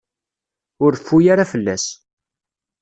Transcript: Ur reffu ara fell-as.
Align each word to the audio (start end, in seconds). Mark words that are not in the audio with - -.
Ur 0.83 0.91
reffu 0.95 1.17
ara 1.33 1.49
fell-as. 1.51 1.85